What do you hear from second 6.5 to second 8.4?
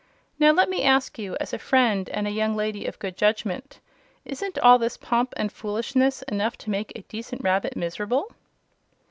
to make a decent rabbit miserable?"